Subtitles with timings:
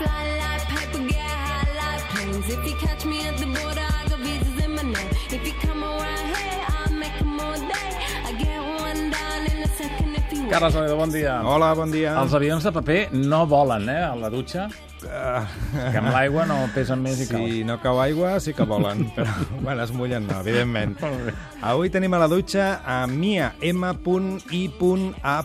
[0.00, 2.46] fly like paper, get high like planes.
[2.54, 5.10] If you catch me at the border, I got visas in my name.
[5.36, 7.90] If you come around here, I'll make 'em all day.
[8.28, 10.52] I get one down in a second if you want.
[10.52, 11.34] Carles bon dia.
[11.50, 12.12] Hola, bon dia.
[12.22, 14.62] Els avions de paper no volen, eh, a la dutxa,
[15.02, 17.44] que amb l'aigua no pesen més i cal.
[17.44, 20.96] si no cau aigua, sí que volen, però quan es mullen no, evidentment.
[21.60, 25.38] Avui tenim a la dutxa a Mia M.I.A.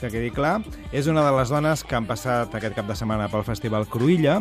[0.00, 0.56] que quedi clar.
[0.92, 4.40] És una de les dones que han passat aquest cap de setmana pel Festival Cruïlla,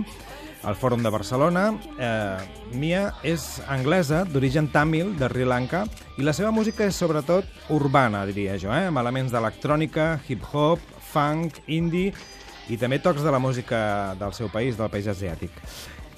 [0.64, 1.66] al Fòrum de Barcelona.
[2.00, 2.38] Eh,
[2.80, 5.84] Mia és anglesa, d'origen tàmil, de Sri Lanka,
[6.18, 8.88] i la seva música és sobretot urbana, diria jo, eh?
[8.90, 10.82] amb elements d'electrònica, hip-hop,
[11.14, 12.14] funk, indie
[12.72, 15.52] i també tocs de la música del seu país, del país asiàtic.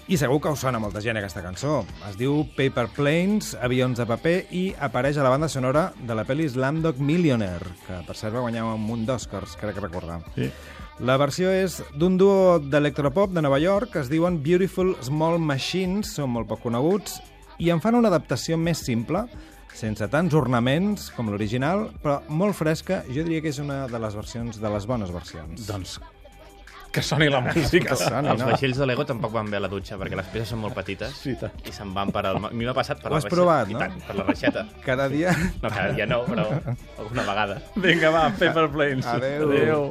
[0.06, 1.80] I segur que us sona molta gent aquesta cançó.
[2.06, 6.28] Es diu Paper Planes, Avions de paper, i apareix a la banda sonora de la
[6.28, 10.20] pel·li Slamdog Millionaire, que per cert va guanyar un munt d'Oscars, crec recordar.
[10.36, 10.52] Sí.
[11.10, 16.14] La versió és d'un duo d'electropop de Nova York que es diuen Beautiful Small Machines,
[16.20, 17.18] són molt poc coneguts,
[17.58, 19.26] i en fan una adaptació més simple,
[19.76, 23.02] sense tants ornaments com l'original, però molt fresca.
[23.10, 25.66] Jo diria que és una de les versions, de les bones versions.
[25.66, 25.98] Doncs
[26.96, 27.92] que soni la música.
[27.92, 28.48] Que soni, Els no?
[28.50, 31.14] vaixells de Lego tampoc van bé a la dutxa, perquè les peces són molt petites
[31.20, 31.52] Sí, tant.
[31.68, 32.40] i se'n van per al...
[32.40, 33.36] A mi m'ha passat per Ho la has reixeta.
[33.36, 33.84] provat, I no?
[33.84, 34.66] tant, per la reixeta.
[34.86, 35.36] Cada dia...
[35.62, 36.48] No, cada dia no, però
[36.98, 37.60] alguna vegada.
[37.76, 39.06] Vinga, va, Paper Planes.
[39.06, 39.50] Adéu.
[39.52, 39.86] Adéu.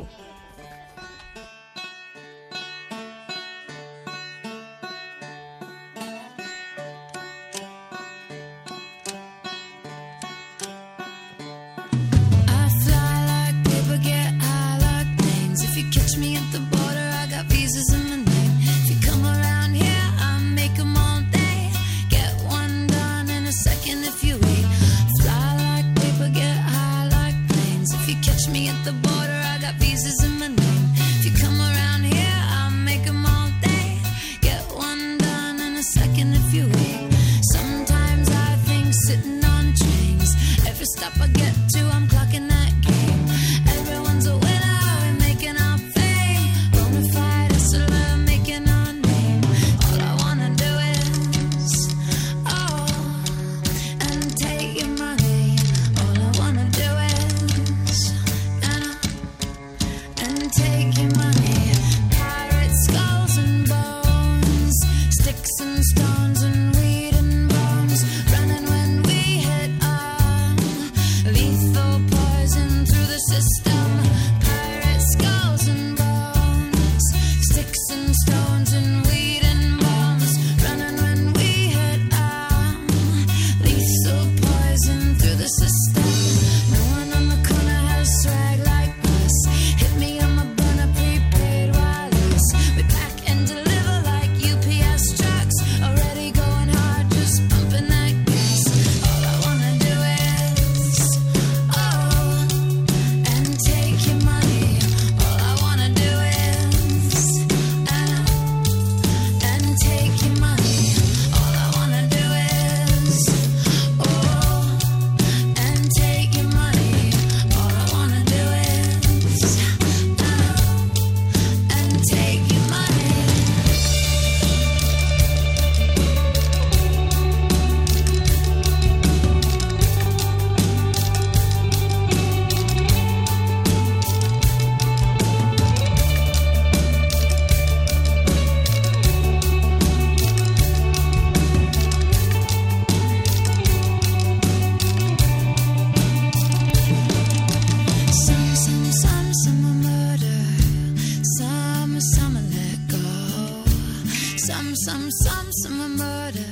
[154.84, 156.44] Some, some, some, are murder.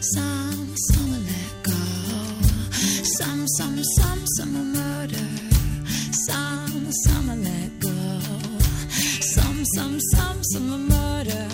[0.00, 1.72] Some, some are let go.
[3.04, 5.28] Some, some, some, some are murder.
[6.26, 8.18] Some, some are let go.
[9.20, 11.48] Some, some, some, some are murder.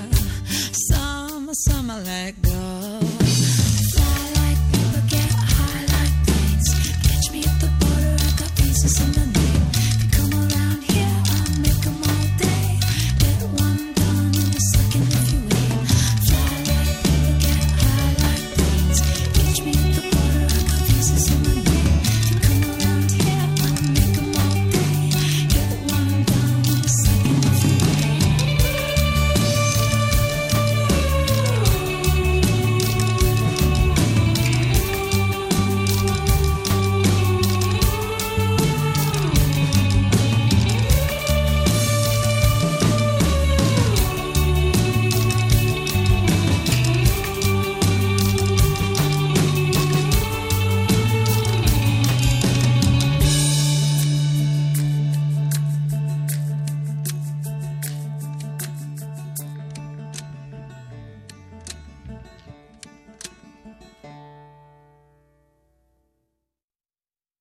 [0.88, 2.40] Some, some are let